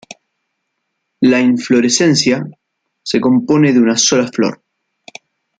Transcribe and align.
La 1.19 1.39
inflorescencia 1.41 2.43
se 3.03 3.21
compone 3.21 3.71
de 3.71 3.81
una 3.81 3.97
sola 3.99 4.27
flor. 4.29 4.63